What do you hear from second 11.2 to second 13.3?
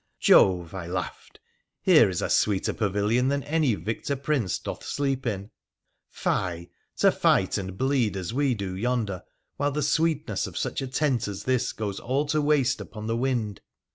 as this goes all to waste upon the